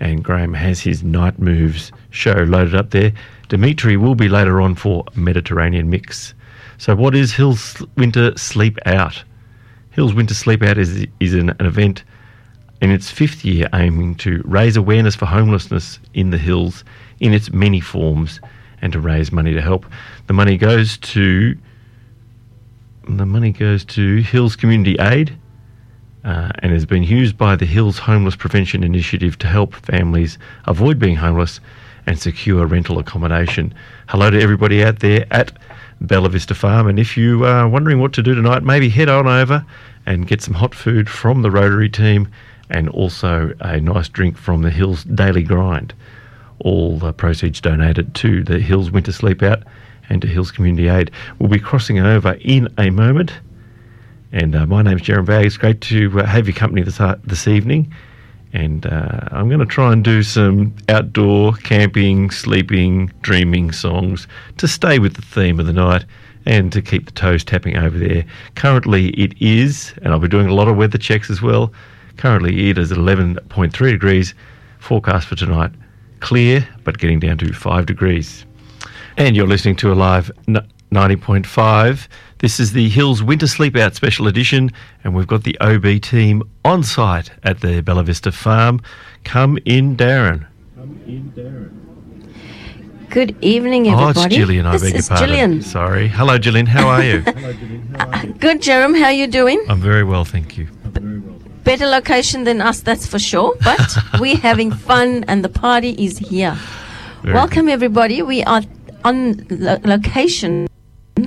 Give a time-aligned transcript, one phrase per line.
[0.00, 3.12] and Graham has his Night Moves show loaded up there.
[3.50, 6.32] Dimitri will be later on for Mediterranean Mix.
[6.78, 9.22] So, what is Hills Winter Sleep Out?
[9.90, 12.02] Hills Winter Sleep Out is, is an, an event
[12.80, 16.84] in its fifth year aiming to raise awareness for homelessness in the hills
[17.20, 18.40] in its many forms
[18.82, 19.84] and to raise money to help.
[20.26, 21.56] The money goes to
[23.08, 25.36] the money goes to Hills Community Aid
[26.24, 30.98] uh, and has been used by the Hills Homeless Prevention Initiative to help families avoid
[30.98, 31.60] being homeless
[32.06, 33.74] and secure rental accommodation.
[34.08, 35.52] Hello to everybody out there at
[36.00, 39.26] Bella Vista Farm, and if you are wondering what to do tonight, maybe head on
[39.26, 39.64] over
[40.06, 42.28] and get some hot food from the Rotary team
[42.70, 45.92] and also a nice drink from the Hills Daily Grind.
[46.60, 49.62] All the proceeds donated to the Hills Winter Sleep Out
[50.08, 51.10] and to Hills Community Aid.
[51.38, 53.32] We'll be crossing over in a moment.
[54.32, 55.46] And uh, my name's Jeremy.
[55.46, 57.92] It's great to uh, have your company this, uh, this evening.
[58.52, 64.26] And uh, I'm going to try and do some outdoor camping, sleeping, dreaming songs
[64.58, 66.04] to stay with the theme of the night
[66.46, 68.24] and to keep the toes tapping over there.
[68.56, 71.72] Currently, it is, and I'll be doing a lot of weather checks as well.
[72.16, 74.34] Currently, it is 11.3 degrees.
[74.78, 75.72] Forecast for tonight
[76.20, 78.44] clear, but getting down to 5 degrees.
[79.16, 82.08] And you're listening to Alive 90.5.
[82.38, 84.70] This is the Hills Winter Sleepout Special Edition,
[85.04, 88.80] and we've got the OB team on site at the Bella Vista Farm.
[89.24, 90.46] Come in, Darren.
[90.74, 91.76] Come in, Darren.
[93.10, 94.20] Good evening, everybody.
[94.20, 94.66] Oh, it's Gillian.
[94.66, 95.28] I this beg your is pardon.
[95.28, 95.62] Gillian.
[95.62, 96.08] Sorry.
[96.08, 96.66] Hello, Gillian.
[96.66, 97.20] How are you?
[97.20, 97.94] Hello, Gillian.
[97.94, 98.32] How are you?
[98.34, 98.94] Good, Jerome.
[98.94, 99.62] How are you doing?
[99.68, 100.68] I'm very well, thank you.
[101.64, 101.94] I'm very well.
[101.94, 103.56] Better location than us, that's for sure.
[103.64, 106.56] But we're having fun, and the party is here.
[107.22, 108.22] Very Welcome, everybody.
[108.22, 108.62] We are
[109.04, 110.68] on lo- location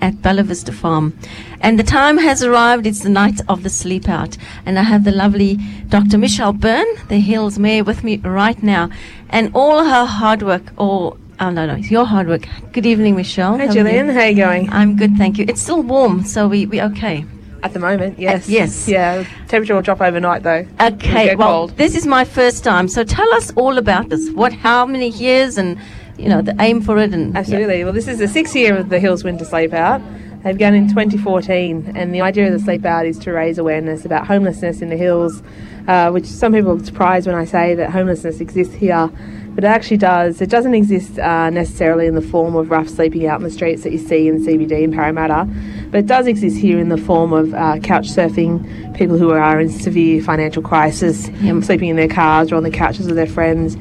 [0.00, 1.12] at Bella Vista Farm.
[1.60, 2.86] And the time has arrived.
[2.86, 4.36] It's the night of the sleep out.
[4.66, 5.58] And I have the lovely
[5.88, 6.18] Dr.
[6.18, 8.88] Michelle Byrne, the Hills Mayor, with me right now.
[9.30, 12.46] And all her hard work, or Oh, no, no, it's your hard work.
[12.72, 13.58] Good evening, Michelle.
[13.58, 14.12] Hi, How are you?
[14.12, 14.70] How are you going?
[14.70, 15.44] I'm good, thank you.
[15.48, 17.24] It's still warm, so we, we okay.
[17.64, 18.46] At the moment, yes.
[18.46, 18.86] yes.
[18.86, 20.66] Yeah, temperature will drop overnight though.
[20.78, 21.78] Okay, well, cold.
[21.78, 24.28] this is my first time, so tell us all about this.
[24.32, 25.78] What, how many years, and
[26.18, 27.82] you know the aim for it, and Absolutely.
[27.82, 30.02] Well, this is the sixth year of the Hills Winter Sleep Out.
[30.42, 34.04] They began in 2014, and the idea of the Sleep Out is to raise awareness
[34.04, 35.42] about homelessness in the hills,
[35.88, 39.10] uh, which some people are surprised when I say that homelessness exists here,
[39.54, 40.42] but it actually does.
[40.42, 43.84] It doesn't exist uh, necessarily in the form of rough sleeping out in the streets
[43.84, 45.48] that you see in CBD in Parramatta,
[45.94, 49.60] but it does exist here in the form of uh, couch surfing, people who are
[49.60, 51.62] in severe financial crisis, Yep.
[51.62, 53.76] sleeping in their cars or on the couches of their friends.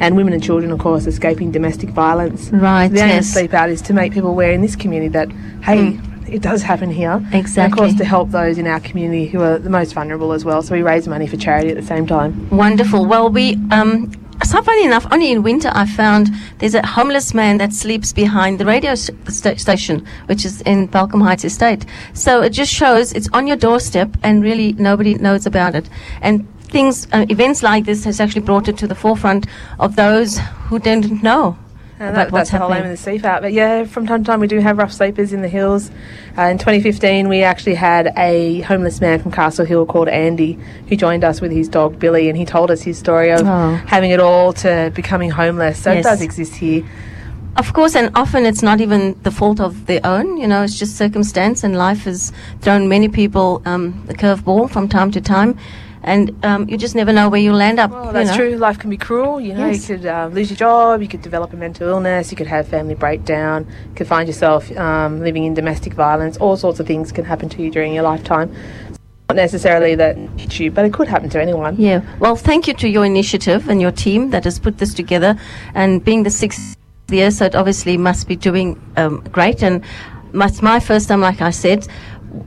[0.00, 2.48] And women and children, of course, escaping domestic violence.
[2.52, 3.26] Right, The aim of yes.
[3.34, 5.30] Sleep Out is to make people aware in this community that,
[5.62, 7.22] hey, it does happen here.
[7.34, 7.64] Exactly.
[7.64, 10.42] And of course, to help those in our community who are the most vulnerable as
[10.42, 10.62] well.
[10.62, 12.48] So we raise money for charity at the same time.
[12.48, 13.04] Wonderful.
[13.04, 14.10] Well, we um,
[14.50, 18.58] so funny enough, only in winter I found there's a homeless man that sleeps behind
[18.58, 21.84] the radio s- sta- station, which is in Balcombe Heights Estate.
[22.14, 25.88] So it just shows it's on your doorstep, and really nobody knows about it.
[26.22, 29.46] And things, uh, events like this has actually brought it to the forefront
[29.78, 31.56] of those who didn't know
[31.98, 33.40] And that, that's the whole aim of the out.
[33.40, 35.90] But yeah, from time to time we do have rough sleepers in the hills.
[36.36, 40.58] Uh, in 2015, we actually had a homeless man from Castle Hill called Andy
[40.88, 43.74] who joined us with his dog Billy, and he told us his story of Oh.
[43.86, 45.78] having it all to becoming homeless.
[45.82, 46.04] So Yes.
[46.04, 46.84] it does exist here.
[47.56, 50.36] Of course, and often it's not even the fault of their own.
[50.36, 52.30] You know, it's just circumstance, and life has
[52.60, 55.56] thrown many people um, the curveball from time to time,
[56.06, 57.90] and um, you just never know where you'll land up.
[57.90, 58.36] Well, you that's know.
[58.36, 58.56] true.
[58.56, 59.40] Life can be cruel.
[59.40, 59.88] You know, Yes.
[59.88, 62.68] you could uh, lose your job, you could develop a mental illness, you could have
[62.68, 66.36] family breakdown, you could find yourself um, living in domestic violence.
[66.38, 68.54] All sorts of things can happen to you during your lifetime.
[69.28, 71.74] Not necessarily that hits you, but it could happen to anyone.
[71.76, 72.00] Yeah.
[72.20, 75.36] Well, thank you to your initiative and your team that has put this together,
[75.74, 76.76] and being the sixth
[77.10, 79.64] year, so it obviously must be doing um, great.
[79.64, 79.82] And
[80.34, 81.88] it's my first time, like I said.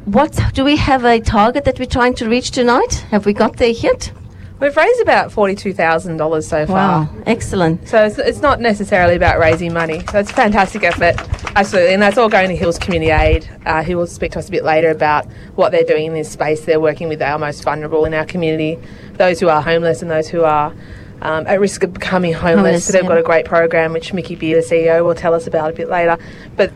[0.05, 2.93] What do we have a target that we're trying to reach tonight?
[3.11, 4.11] Have we got there yet?
[4.59, 7.03] We've raised about forty-two thousand dollars so far.
[7.05, 7.87] Wow, excellent.
[7.87, 10.03] So it's, it's not necessarily about raising money.
[10.11, 11.15] So it's a fantastic effort,
[11.55, 14.49] absolutely, and that's all going to Hills Community Aid, uh, who will speak to us
[14.49, 15.25] a bit later about
[15.55, 16.65] what they're doing in this space.
[16.65, 18.77] They're working with our most vulnerable in our community,
[19.13, 20.75] those who are homeless and those who are
[21.21, 22.57] um, at risk of becoming homeless.
[22.57, 23.07] Homeless, so they've yeah.
[23.09, 25.89] got a great program, which Mickey Beer, the CEO, will tell us about a bit
[25.89, 26.17] later.
[26.57, 26.73] But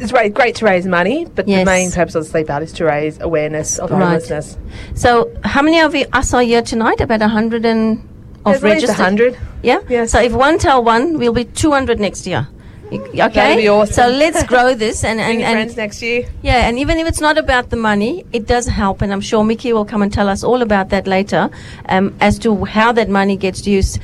[0.00, 1.60] it's great, great to raise money, but Yes.
[1.60, 4.02] the main purpose of the sleep out is to raise awareness of Right.
[4.02, 4.56] homelessness.
[4.94, 7.00] So, how many of you, us are here tonight?
[7.00, 7.98] About a hundred and
[8.44, 8.98] of There's registered.
[8.98, 9.36] 100.
[9.62, 9.78] Yeah.
[9.88, 10.10] Yes.
[10.12, 12.46] So if one tell one, we'll be 200 next year.
[12.92, 13.66] Okay.
[13.68, 13.92] Awesome.
[13.92, 16.24] So let's grow this and and, and friends next year.
[16.42, 19.42] yeah, and even if it's not about the money, it does help, and I'm sure
[19.42, 21.48] Mickey will come and tell us all about that later,
[21.88, 23.98] um, as to how that money gets used.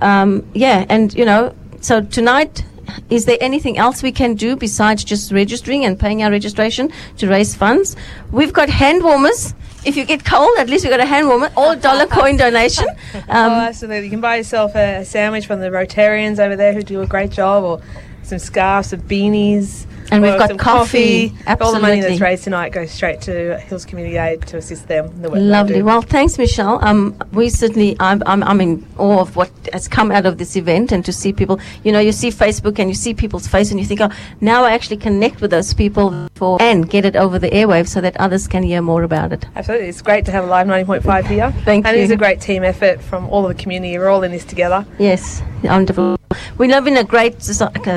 [0.00, 2.64] Um, yeah, and you know, so tonight,
[3.10, 7.28] is there anything else we can do besides just registering and paying our registration to
[7.28, 7.96] raise funds?
[8.30, 9.54] We've got hand warmers.
[9.84, 11.50] If you get cold, at least we've got a hand warmer.
[11.56, 12.86] All dollar coin donation.
[13.14, 14.04] oh, Um, absolutely.
[14.04, 17.30] You can buy yourself a sandwich from the Rotarians over there who do a great
[17.30, 17.82] job, or
[18.22, 19.86] some scarves, some beanies.
[20.14, 21.32] And we've got some coffee.
[21.60, 25.06] All the money that's raised tonight goes straight to Hills Community Aid to assist them.
[25.06, 25.82] In the Lovely.
[25.82, 26.84] Well, thanks, Michelle.
[26.84, 30.56] Um, we certainly, I'm, I'm, I'm in awe of what has come out of this
[30.56, 33.70] event and to see people, you know, you see Facebook and you see people's face
[33.70, 37.16] and you think, oh, now I actually connect with those people for, and get it
[37.16, 39.46] over the airwaves so that others can hear more about it.
[39.56, 39.88] Absolutely.
[39.88, 41.52] It's great to have Alive 90.5 here.
[41.64, 42.02] Thank and you.
[42.02, 43.98] it is a great team effort from all of the community.
[43.98, 44.86] We're all in this together.
[44.98, 46.18] Yes, wonderful.
[46.58, 47.40] We live in a great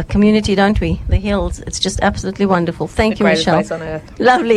[0.10, 1.01] community, don't we?
[1.10, 1.60] The hills.
[1.60, 2.88] It's just absolutely wonderful.
[2.88, 3.56] Thank the you, Michelle.
[3.56, 4.19] place on earth.
[4.19, 4.56] Lovely.